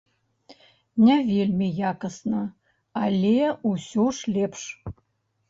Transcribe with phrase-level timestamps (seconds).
[1.03, 2.41] Не вельмі якасна,
[3.03, 3.35] але
[3.75, 4.67] ўсё ж лепш.